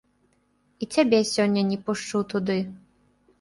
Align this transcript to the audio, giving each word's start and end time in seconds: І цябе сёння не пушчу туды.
І 0.85 0.87
цябе 0.95 1.19
сёння 1.33 1.61
не 1.73 1.77
пушчу 1.91 2.23
туды. 2.33 2.57